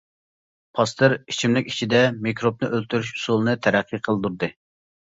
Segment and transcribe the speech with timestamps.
[0.79, 4.55] پاستېر ئىچىملىك ئىچىدە مىكروبنى ئۆلتۈرۈش ئۇسۇلىنى تەرەققىي قىلدۇردى.